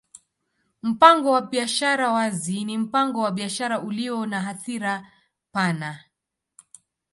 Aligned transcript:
Mpango 0.83 1.31
wa 1.31 1.41
biashara 1.41 2.11
wazi 2.11 2.65
ni 2.65 2.77
mpango 2.77 3.21
wa 3.21 3.31
biashara 3.31 3.81
ulio 3.81 4.25
na 4.25 4.41
hadhira 4.41 5.11
pana. 5.51 6.03